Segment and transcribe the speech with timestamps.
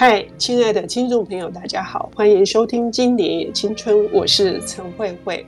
[0.00, 5.44] 嗨，亲爱的听众朋友，大家好，欢迎收听《经典也青春》，我是陈慧慧。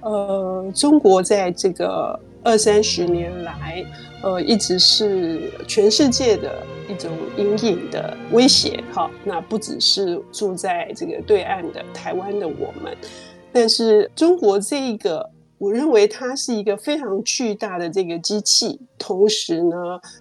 [0.00, 3.84] 呃，中国在这个二三十年来，
[4.22, 8.82] 呃，一直是全世界的一种隐隐的威胁。
[8.90, 12.96] 哈，那不只是住在这个对岸的台湾的我们，
[13.52, 15.28] 但是中国这个。
[15.60, 19.76] 我认为它是一个非常巨大的这个机器，同时呢，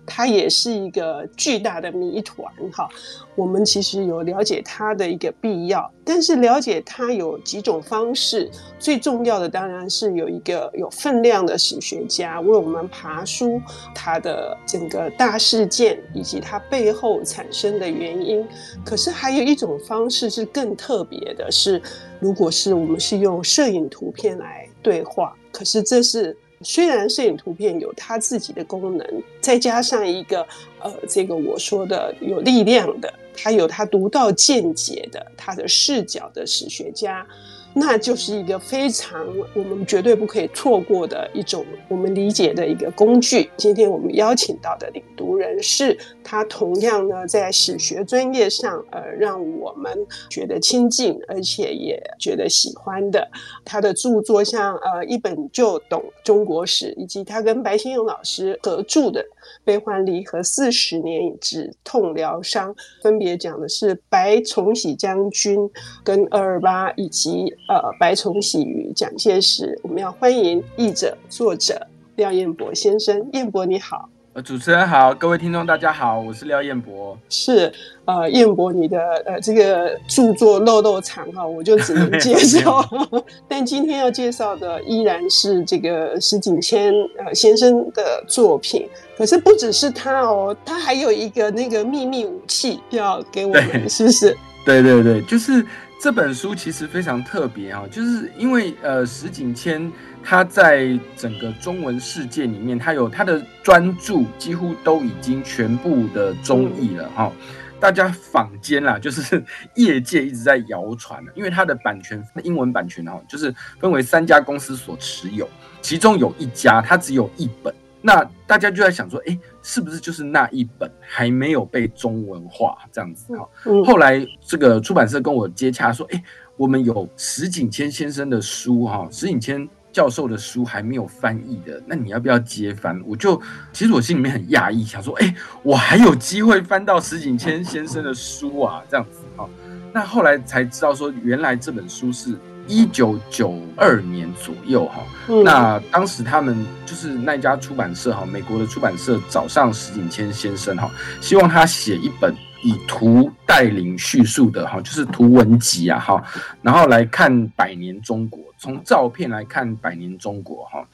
[0.06, 2.54] 它也是一个巨大的谜团。
[2.74, 2.90] 哈，
[3.36, 13.62] 我们其实有了解它的一个必要，但是了解它有几种方式，最重要的当然是有一个有分量的史学家为我们爬书
[13.96, 18.46] 它的整个大事件以及它背后产生的原因。
[18.84, 21.82] 可是还有一种方式是更特别的，是
[22.20, 24.68] 如果是我们是用摄影图片来。
[24.82, 30.46] 对话，可是这是虽然摄影图片有它自己的功能，再加上一个
[30.80, 37.26] 呃，这个我说的有力量的，他有他独到见解的他的视角的史学家。
[37.74, 43.50] 那就是一个非常我们绝对不可以错过的一种我们理解的一个工具。
[43.58, 49.98] 今天我们邀请到的领读人是他，同样呢在史学专业上，呃，让我们
[50.30, 53.30] 觉得亲近，而且也觉得喜欢的。
[53.64, 59.24] 他的著作像呃一本就懂中国史，以及他跟白先勇老师合著的。
[59.64, 65.70] 悲欢离合四十年，止痛疗伤，分别讲的是白崇禧将军
[66.04, 69.80] 跟二二八，以及呃白崇禧与蒋介石。
[69.84, 74.10] 我们要欢迎译者作者廖彦博先生，彦博你好。
[74.34, 77.18] 呃，主持人好，各位听众大家好，我是廖彦博。
[77.30, 77.72] 是，
[78.06, 82.88] 呃，彦博你的呃这个著作漏漏长哈，我就只能 介绍。
[83.50, 88.88] 但今天要介绍的依然是这个石景谦呃先生的作品。
[89.18, 94.38] 可是不只是他哦，他还有一个那个秘密武器要给我们，是不是？
[94.64, 95.66] 对对对，就是
[96.00, 99.92] 这本书其实非常特别哦，就是因为呃石景谦。
[100.24, 107.32] 他在整个中文世界里面，他有他的专著，几乎都已经全部的中译了哈。
[107.80, 109.42] 大家坊间啦，就是
[109.76, 115.48] 业界一直在谣传，因为他的版权，英文版权哈，就是分为三家公司所持有，
[115.82, 123.50] 其中有一家他只有一本，那大家就在想说，哎，是不是就是那一本还没有被中文化这样子哈？
[123.86, 126.22] 后来这个出版社跟我接洽说，哎，
[126.58, 129.68] 我们有石景谦先生的书哈，石景谦。
[129.92, 133.02] 教授的书还没有翻译的，那你要不要接翻？
[133.06, 133.42] 我就
[133.74, 139.50] 其实我心里面很讶异，想说，哎、欸，我还有机会翻到石景谦先生的书啊，这样子哈。
[139.92, 142.36] 那后来才知道说，原来这本书是
[142.68, 145.02] 一九九二年左右哈。
[145.44, 156.24] 那当时他们就是那家出版社哈，美国的出版社找上石景谦先生哈，希望他写一本以图带领叙述的哈，就是图文集啊哈，
[156.62, 158.40] 然后来看百年中国。
[158.60, 160.86] 从照片来看，百年中国哈，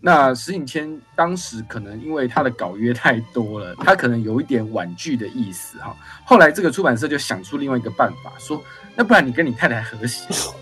[0.00, 5.96] 那石景谦当时可能因为他的稿约太多了，他可能有一点婉拒的意思哈。
[6.24, 8.62] 后来这个出版社就想出另外一个办法，说
[8.94, 10.54] 那不然你跟你太太和写好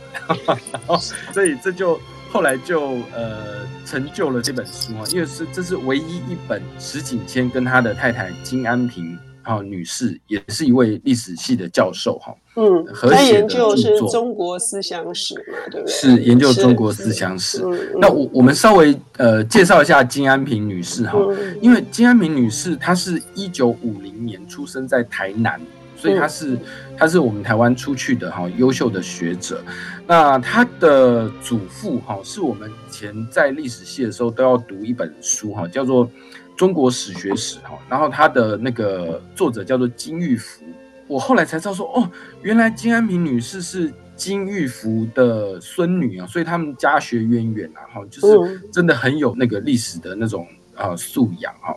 [0.47, 0.97] 了， 然后
[1.35, 9.19] 所以这就后来就呃成就了这本书啊，因为是这是唯一一本石景谦跟他的太太金安平。
[9.47, 12.35] 好，女士也是一位历史系的教授哈。
[12.57, 15.95] 嗯，她研究是中国思想史嘛，对不对？
[15.95, 17.63] 是研究中国思想史。
[18.01, 21.17] 那我我们稍微呃介绍一下金安平女士哈，
[21.61, 25.61] 因为金安平女士她是一九五零年出生在台南，
[25.97, 26.59] 所以她是
[26.99, 29.63] 她是我们台湾出去的哈优秀的学者。
[30.09, 36.11] 那她的祖父哈是我们以前在历史系的时候都要读一本书哈，叫做。
[36.57, 40.65] 中国史学史哈，然后他的那个作者叫做金玉福，
[41.07, 42.11] 我后来才知道说，哦，
[42.43, 51.77] 原来金安平女士是金玉福的孙女啊，所以他们家学渊源啊，哈，就是真的很有那个历史的那种啊素养哈。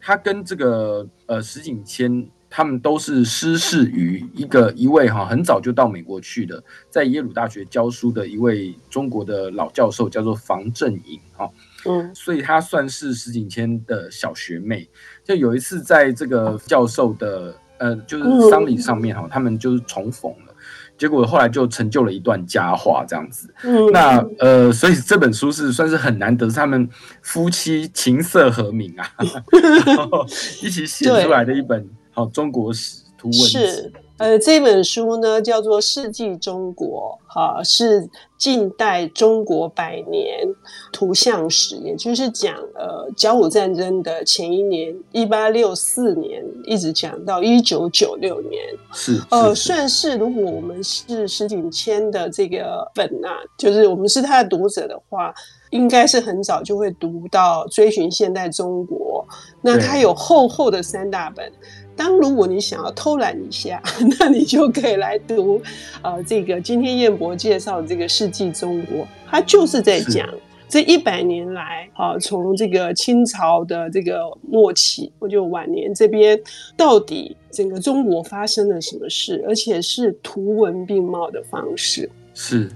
[0.00, 11.48] 他跟这个呃石景谦，他们都是师事于一个一位哈，很早就到美国去的，在耶鲁大学教书的一位中国的老教授，叫做房正颖哈。
[11.86, 14.88] 嗯，所以她算是石景谦的小学妹。
[15.24, 20.54] 就有一次在这个教授的呃，就是丧礼上面哈，他们就是重逢了，
[20.96, 23.52] 结果后来就成就了一段佳话这样子。
[23.64, 26.88] 嗯，那呃，所以这本书是算是很难得，是他们
[27.22, 29.06] 夫妻琴瑟和鸣啊，
[29.84, 30.24] 然后
[30.62, 33.34] 一起写出来的一本好中国史图文。
[33.34, 38.08] 是，呃，这本书呢叫做《世纪中国》，哈，是
[38.38, 40.46] 近代中国百年
[40.92, 48.62] 图像史，也就是讲呃甲午战争的前一年一八六四年，一直讲到一九九六年。
[48.92, 55.34] 是，是，呃，算是如果我们是石景谦的这个粉啊，就是我们是他的读者的话。
[55.70, 59.26] 应该是很早就会读到《追寻现代中国》，
[59.60, 61.52] 那它有厚厚的三大本。
[61.96, 63.82] 当如果你想要偷懒一下，
[64.20, 65.60] 那你就可以来读，
[66.02, 70.28] 呃，这个今天燕博介绍的这个《世纪中国》，它就是在讲
[70.68, 76.38] 这一百年来，啊，从这个清朝的这个末期，或就晚年这边，
[76.76, 82.70] 到底整个中国发生了什么事，而且是图文并茂的方式，是。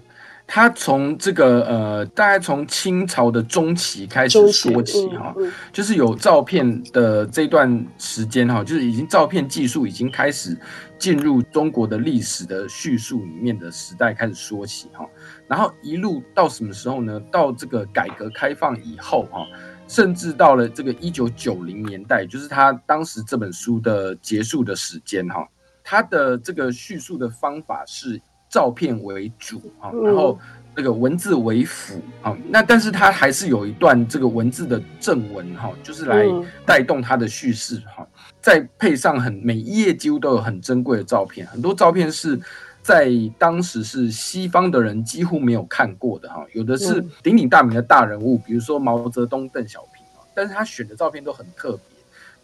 [0.53, 5.33] 他从这个呃，大概从清朝的中期开始说起哈，
[5.73, 10.59] 就是有照片的这段时间哈，就是已经照片技术已经开始
[10.99, 15.07] 进入中国的历史的叙述里面的时代开始说起哈，
[15.47, 17.21] 然后一路到什么时候呢？
[17.31, 19.47] 到这个改革开放以后哈，
[19.87, 25.47] 甚至到了这个一九九零年代，就是他当时这本书的结束的时间哈，
[25.85, 28.21] 他的这个叙述的方法是。
[28.51, 30.37] 照片为主啊，然后
[30.75, 36.27] 那个文字为辅啊，那但是它还是有一段这个文字的正文哈，就是来
[36.67, 38.05] 带动它的叙事哈，
[38.43, 42.39] 再配上很每一页几乎都有很珍贵的照片，很多照片是
[42.83, 43.09] 在
[43.39, 51.97] 当时是西方的人几乎没有看过的哈，有的是鼎鼎大名的大人物，比如说毛泽东、邓小平啊，但是他选的照片都很特别，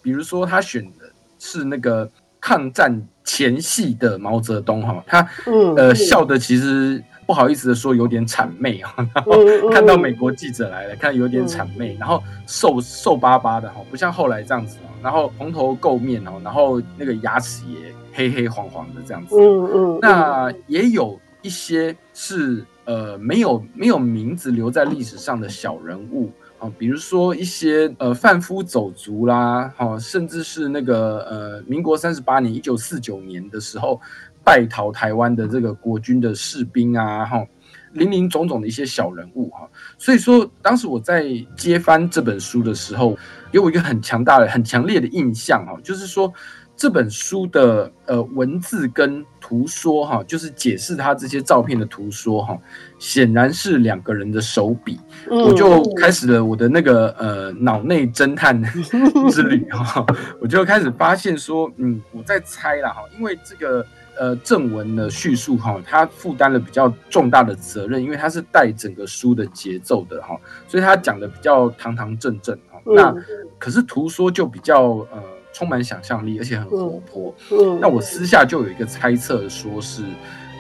[0.03, 1.11] 比如说他选的
[1.41, 2.09] 是那个。
[2.47, 5.29] 抗战前夕的毛泽东哈，他
[5.77, 9.33] 呃笑的其实不好意思的说有点谄媚哈，然后
[9.75, 26.31] 看到美国记者来了，看有点谄媚，然后瘦瘦巴巴的哈，不像后来这样子，然后蓬头垢面哦，然后那个牙齿也黑黑黄黄的这样子，嗯嗯，那也有一些是呃没有没有名字留在历史上的小人物。
[26.59, 34.01] 啊，比如说一些呃贩夫走卒啦，哈，甚至是那个呃民国三十八年一九四九年的时候
[34.43, 37.47] 败逃台湾的这个国军的士兵啊，哈，
[37.93, 39.69] 林林总总的一些小人物哈。
[39.99, 41.27] 所以说，当时我在
[41.57, 43.19] 接翻这本书的时候，
[43.53, 46.33] 给我一个很强大的、很强烈的印象哈，就是说。
[46.77, 52.59] 这本书的呃文字跟图说哈，就是解释他这些照片的图说哈，
[52.99, 55.01] 显然是两个人的手笔。
[55.31, 58.63] 我就开始了我的那个呃脑内侦探
[59.33, 60.05] 之旅哈，
[60.39, 63.87] 我就开始发现说，嗯，我在猜啦哈，因为这个
[64.19, 70.39] 呃正文的叙述哈，他负担了比较重大的责任，因为他是带整个书的节奏的哈，
[70.69, 72.79] 所以他讲的比较堂堂正正哈。
[72.85, 73.15] 那
[73.59, 75.36] 可是图说就比较呃。
[75.57, 77.35] 充满想象力，而且很活泼。
[77.51, 80.03] 嗯，那我私下就有一个猜测，说是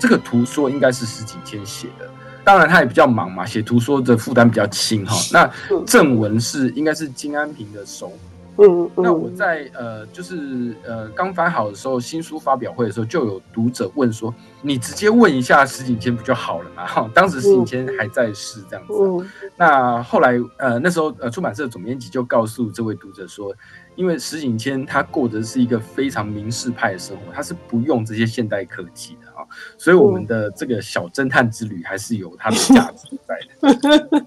[0.00, 2.08] 这个图说应该是石景谦写的。
[2.42, 5.14] 当然，他也比较忙嘛，写图说的负担比较轻哈。
[5.30, 5.50] 那
[5.84, 8.10] 正文是应该是金安平的手。
[8.58, 19.28] 嗯，那我在呃，就是呃刚翻好的时候，新书发表会的时候，就有读者问说：“你直接问一下石景谦不就好了嘛？”哈，当时石景谦还在世这样子。
[19.58, 23.54] 那后来呃那时候呃出版社总编辑就告诉这位读者说。
[23.96, 29.42] 因为石景谦他过的是一个非常明士派的生活，他是不用这些现代科技的啊，
[29.76, 34.26] 所以我们的这个小侦探之旅还是有它的价值在的。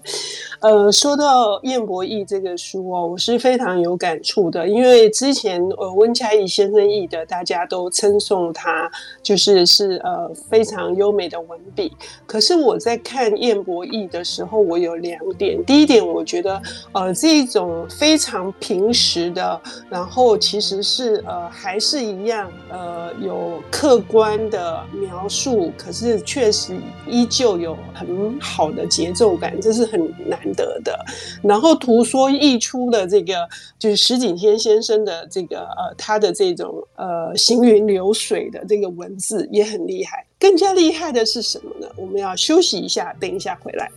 [0.60, 8.90] 呃，说到燕伯译这个书哦，我是非常有感触的，因为之前呃温嘉怡先生译的，大家都称颂他
[9.22, 11.90] 就是是呃非常优美的文笔。
[12.26, 16.60] 可是我在看燕伯译的时候，我有两点，第一点我觉得
[16.92, 19.58] 呃这种非常平实的。
[19.88, 26.76] 然后其实是呃还是一样呃有客观的描述，可是确实
[27.06, 29.98] 依旧有很好的节奏感，这是很
[30.28, 30.98] 难得的。
[31.42, 40.26] 然后图说译出的这个就是石景天先生的这个呃他的这种呃行云流水的这个文字也很厉害。
[40.38, 41.86] 更加厉害的是什么呢？
[41.96, 43.90] 我们要休息一下，等一下回来。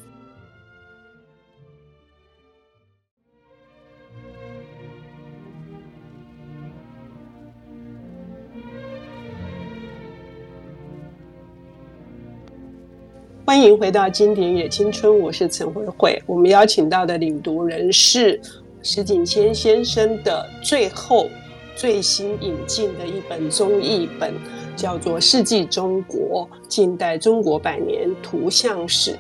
[13.46, 16.24] 欢迎回到经典也青春，我是陈慧慧。
[16.26, 18.40] 我们邀请到的领读人是
[18.82, 21.28] 石景谦先生的最后
[21.76, 24.34] 最新引进的一本综译本，
[24.78, 29.12] 叫做《世纪中国：近代中国百年图像史》。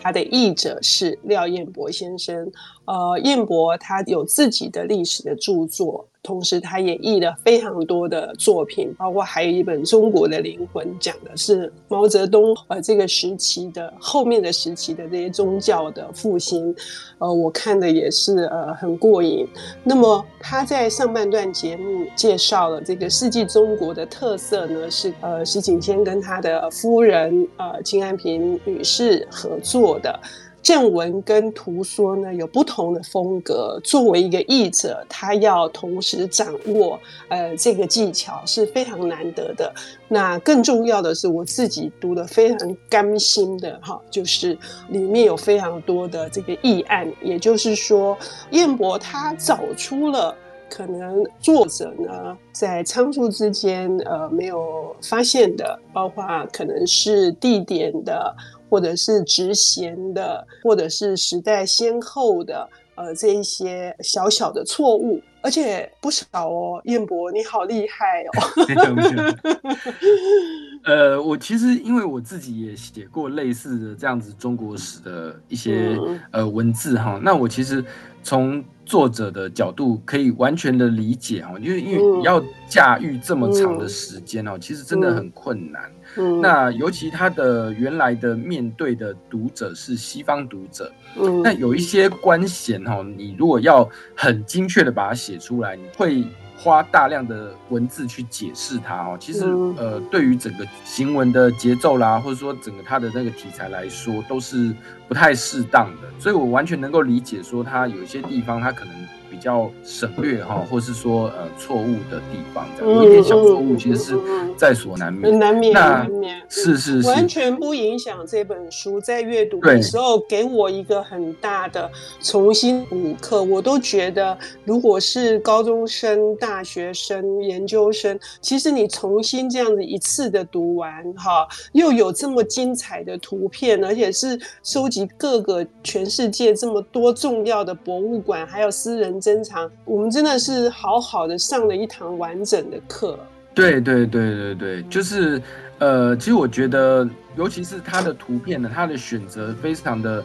[0.00, 2.52] 他的译者是廖彦博先生。
[2.84, 6.08] 呃，彦博他有自己的历史的著作。
[6.22, 16.72] 同时他也译了非常多的作品，包括还有一本《中国的灵魂》，讲的是毛泽东呃这个时期的后面的时期的这些宗教的复兴，
[17.18, 19.44] 呃，我看的也是呃很过瘾。
[19.82, 30.20] 那么他在上半段节目介绍了这个世纪中国的特色呢，是呃石景谦跟他的夫人呃金安平女士合作的。
[30.62, 39.72] 正文跟图说呢有不同的风格，作为一个译者，他要同时掌握呃这个技巧是非常难得的。
[40.06, 44.56] 那更重要的是，我自己读得非常甘心的哈，就是
[44.88, 48.16] 里面有非常多的这个议案，也就是说，
[48.50, 50.34] 彦博他找出了
[50.70, 58.34] 可能作者呢在仓促之间呃没有发现的，包括可能是地点的。
[58.72, 66.80] 或者是职衔的，或者是时代先后的，呃，这一些小小的错误，而且不少哦。
[66.84, 68.30] 彦博，你好厉害哦！
[70.84, 77.84] 呃，我其实因为我自己也写过类似的这样子中国史的一些、嗯、呃文字哈，那我其实
[78.22, 85.82] 从作者的角度可以完全的理解哈，就是因为你要驾驭这么长的时间哦，嗯、其实真的很困难。
[86.16, 96.24] 嗯、那尤其他的原来的面对的读者是西方读者，嗯，那有一些官衔哈，你如果要很精确的把它写出来，你会
[96.56, 99.16] 花大量的文字去解释它哦。
[99.18, 99.44] 其实
[99.76, 104.74] 呃，对于整个行文的节奏啦，或者说整个它的那个题材来说，都是
[105.08, 106.08] 不太适当的。
[106.18, 108.94] 所以我完全能够理解说，它有一些地方它可能。
[109.32, 114.18] 比较省略哈，或是说呃错误的地方，这样有一点小错误，其实是
[114.58, 115.38] 在所难免。
[115.38, 116.38] 难免，难免。
[116.50, 123.42] 是是是，完全不影响这本书在阅读的时候给我一个很大的重新补课。
[123.42, 124.36] 我都觉得，
[124.66, 139.21] 如果是高中生、大学生、研究生，其实你重新这样子一次的读完哈，又有这么精彩的图片，而且是收集各个全世界这么多重要的博物馆，还有私人。
[139.22, 143.18] 珍藏，我们真的是好好的上了一堂完整的课。
[143.54, 145.40] 对对对对对，就是
[145.78, 150.24] 呃，其实我觉得，尤其是他的图片呢，他的选择非常的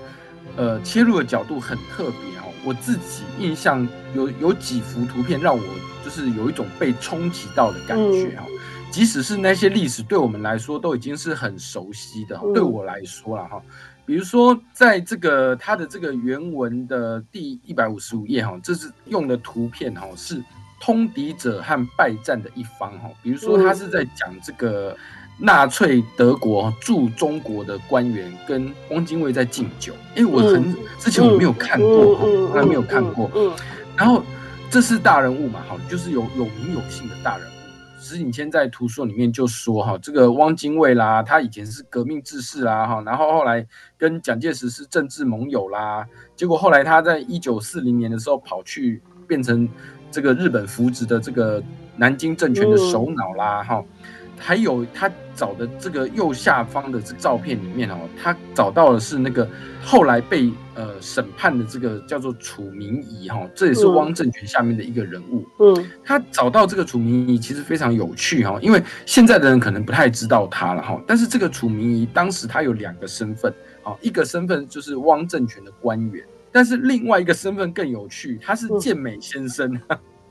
[0.55, 2.51] 呃，切入的角度很特别哦。
[2.65, 5.63] 我自己印象有有几幅图片让我
[6.03, 8.55] 就是有一种被冲击到的感觉哈，嗯、
[8.91, 13.61] 即使是那些历史对我们来说都已经是很熟悉的，嗯、对我来说了哈。
[14.07, 20.41] 比如说，在这个它的这个原文的第一百五十五页哈，这是用的图片哈，是
[20.79, 23.09] 通敌者和败战的一方哈。
[23.21, 24.95] 比如说，他是在讲这个
[25.37, 29.93] 纳粹德国驻中国的官员跟汪精卫在敬酒。
[30.15, 33.29] 哎，我很之前我没有看过哈，从来没有看过。
[33.97, 34.23] 然后
[34.71, 37.56] 这是大人物嘛，哈，就是有有名有姓的大人物。
[37.99, 43.65] 石景谦在图书里面就说哈，这个汪精卫啦，他以前是革命志士啦哈，然后后来
[43.97, 49.67] 跟蒋介石是政治盟友啦，结果后来他在一九四零年的时候跑去变成
[50.11, 51.61] 这个日本扶植的这个
[51.95, 53.83] 南京政权的首脑啦哈。
[54.37, 59.47] 还有他找的这个右下方的这个照片里面哦，他找到的是那个
[59.83, 65.45] 后来被呃审判的这个叫做楚明仪哈，这也是汪政权下面的一个人物。
[65.59, 73.53] 嗯，他找到这个楚明仪其实非常有趣哈，因为现在的人可能不太知道他了哈，但是这个楚明仪当时他有两个身份
[73.83, 79.79] 啊，一个身份就是汪政权的官员，但是另外一个身份更有趣，他是健美先生。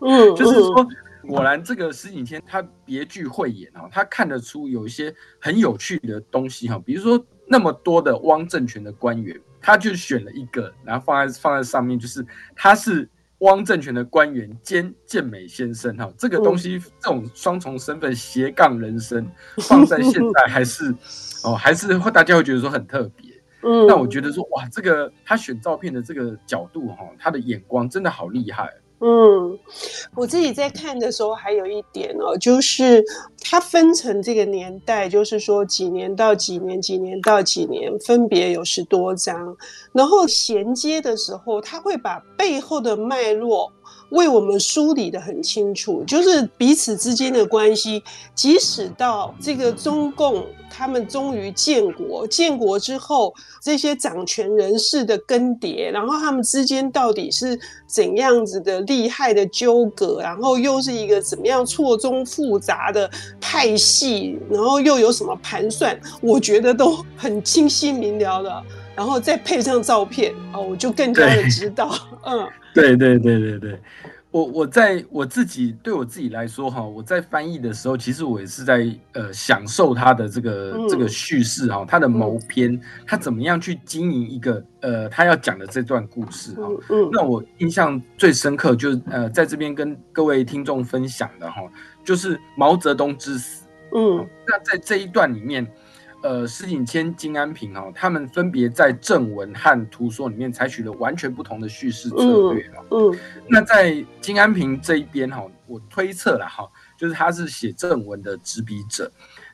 [0.01, 0.87] 嗯，就是说。
[1.27, 20.95] 果然，这个石景谦他别具慧眼啊，他看得出有一些很有趣的东西哈，比如说那么多的汪政权的官员，他就选了一个，然后放在放在上面，就是他是汪政权的官员兼健美先生哈，这个东西这种双重身份斜杠人生，放在现在还是
[21.45, 23.33] 哦，还是会大家会觉得说很特别。
[23.63, 28.73] 嗯，那我觉得说哇，这个他选照片的这个角度哈，他的眼光真的好厉害。
[28.99, 29.59] 嗯，
[30.15, 33.05] 我自己在看的时候，还有一点哦，就是
[33.41, 39.55] 它分成这个年代，就是说几年到几年，几年到几年，分别有十多章，
[39.93, 43.71] 然后衔接的时候，它会把背后的脉络。
[44.11, 48.03] 为我们梳理的很清楚，就是彼此之间的关系，
[48.35, 63.11] 即使到这个中共他们终于建国，建国之后这些掌权人士的更迭，然后他们之间到底是怎样子的厉害的纠葛，然后又是一个怎么样错综复杂的
[63.41, 68.63] 派系，然后又有什么盘算，我觉得都很清晰明了的，
[68.95, 71.93] 然后再配上照片啊，我就更加的知道，
[72.25, 72.47] 嗯。
[72.77, 73.81] 对对对对对，
[74.31, 86.69] 我我在我自己对我自己来说哈，我在翻译的时候，其实我也是在呃享受他的这个、嗯、这个叙事哈，他的谋篇，他怎么样去经营一个呃他要讲的这段故事哈。
[86.91, 91.63] 嗯，那我印象最深刻就是呃在这边跟各位听众分享的哈，
[92.05, 93.65] 就是毛泽东之死。
[93.95, 95.67] 嗯，那在这一段里面。
[96.27, 103.19] 呃，石景谦、金安平哦，他们分别在正文和图说里面采取了完全不同的叙事策略嗯，嗯，
[103.49, 109.09] 那在金安平这一边哈，我推测了哈，就是他是写正文的执笔者，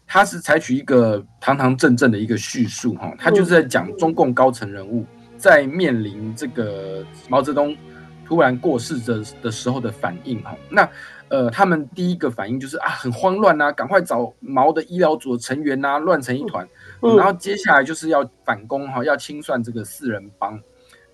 [0.06, 5.04] 他是采取一个堂堂正正的一个叙述哈，他就是在讲中共高层人物
[5.36, 7.76] 在面临这个毛泽东
[8.24, 10.88] 突然过世的的时候的反应哈，那。
[11.32, 16.62] 呃，他们第一个反应就是啊，很慌乱呐，赶快找毛的医疗组的成员呐，乱成一团。
[17.00, 20.60] 嗯嗯、然后接下来就是要反攻哈，要清算这个四人帮，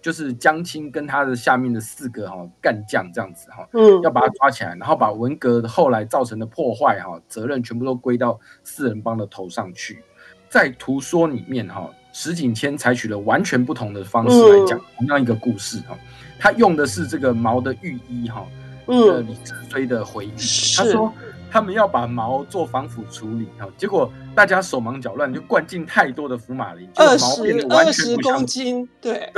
[0.03, 10.03] 就是江青跟他的下面的四个哈干将这样子哈，嗯，要把他抓起来，然后把文革后来造成的破坏哈责任全部都归到四人帮的头上去。
[10.49, 15.97] 在图说里面哈，石景谦采取了完全不同的方式来讲同样一个故事哈，
[16.41, 18.45] 他用的是这个毛的御医哈。
[18.89, 20.31] 嗯，李志飞的回忆，
[20.77, 21.13] 他说
[21.51, 29.31] 他们要把毛做防腐处理，结果大家手忙脚乱，就灌进太多的福马林，二十二十公斤，对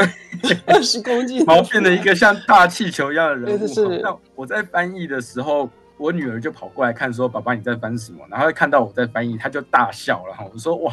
[0.43, 3.89] 对， 二十公斤， 毛变得一个像大气球一样的人物。
[4.03, 5.69] 那我在翻译的时候，
[6.01, 10.45] 我女儿就跑过来看，说：“爸爸你在翻什么？”然后看到我在翻译，她就大笑了哈。
[10.53, 10.93] 我说：“哇，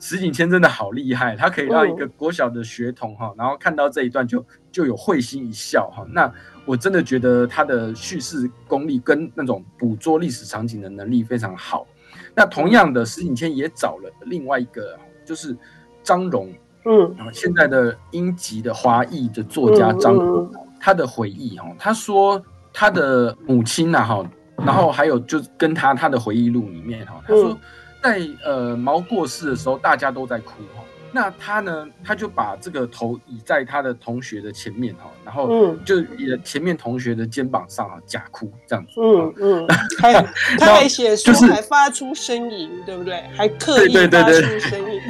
[0.00, 6.32] 石景谦真的好厉害，他可以让一个国小的学童哈，然后看到这一段就就有会心一笑哈。”那。
[6.66, 11.86] 我真的觉得他的叙事功力跟那种捕捉历史场景的能力非常好。
[12.34, 15.56] 那同样的，石景谦也找了另外一个，就是
[16.02, 16.52] 张荣，
[16.84, 24.28] 嗯，现在的英籍的华裔的作家张荣，他的回忆哈，他说他的母亲呐哈，
[24.64, 27.58] 然后还有就跟他他的回忆录里面哈，他说
[28.02, 30.82] 在呃毛过世的时候，大家都在哭哈。
[31.12, 31.86] 那他呢？
[32.04, 38.92] 他就把这个头倚在他的同学的前面哈，然后就也前面同学的肩膀上啊，假哭这样子。
[39.00, 39.66] 嗯嗯，
[39.98, 40.12] 还
[40.58, 43.22] 他还写书，还发出声音，对不对？
[43.34, 45.00] 还刻意发出声音，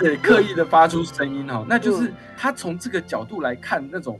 [0.00, 1.64] 对，刻意的发出声音哈。
[1.68, 4.18] 那就是他从这个角度来看，那种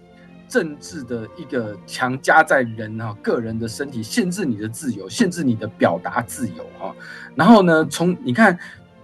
[0.54, 6.94] 政治的一个强加在人哈个人的身体，限制你的自由，限制你的表达自由哈。
[7.34, 8.56] 然后呢，从你看。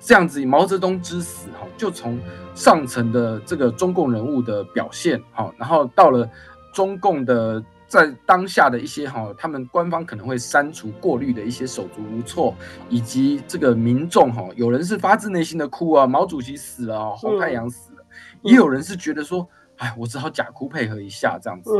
[0.03, 2.19] 这样子，毛泽东之死哈，就从
[2.55, 6.27] 上层的这个中共人物的表现哈，然后到了
[6.73, 12.55] 中共的在当下的一些哈，他们官方可能会删除、过滤的一些手足无措，
[12.89, 18.03] 以及这个民众哈，有人是发自内心的哭啊，毛主席死了，红太阳死了，
[18.41, 19.47] 也有人是觉得说，
[19.81, 21.71] 哎，我只好假哭配合一下这样子，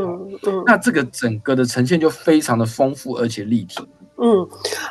[0.65, 3.79] 那这个整个的呈现就非常的丰富而且立体。
[4.23, 4.47] 嗯，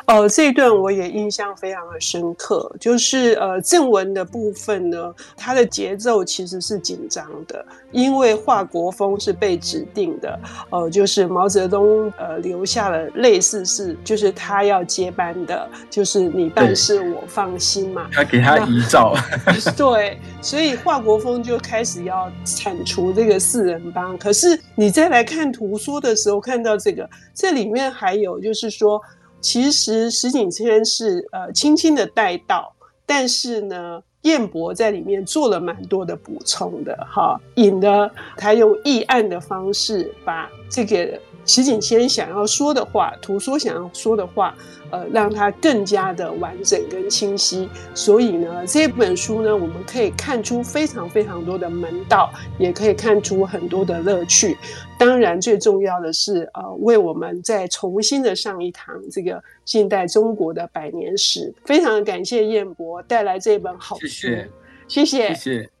[0.07, 10.37] 呃，这一段我也印象非常的深刻，就是呃正文的部分呢，它的节奏其实是紧张的，因为华国锋是被指定的，
[10.69, 19.15] 呃，就是毛泽东呃留下了类似是，就是他要接班的，就是你办事我放心嘛，他给他遗照，
[19.77, 29.01] 对，所以华国锋就开始要铲除这个四人帮，可是你再来看图说的时候，看到这个，这里面还有就是说。
[29.41, 32.73] 其实石景谦是呃轻轻的带到，
[33.05, 44.55] 但是呢，彦博在里面做了蛮多的补充的哈，引得他用议案的方式把这个石景谦想要说的话，图说想要说的话。
[44.91, 47.69] 呃，让它更加的完整跟清晰。
[47.93, 54.57] 所以呢，这本书呢，我们可以看出非常非常多的门道，也可以看出很多的乐趣。
[54.99, 61.53] 当然，最重要的是，呃，为我们再重新的上一堂这个近代中国的百年史。
[61.63, 64.49] 非常感谢彦博带来这本好书，谢谢，
[64.89, 65.27] 谢谢。
[65.29, 65.80] 谢谢。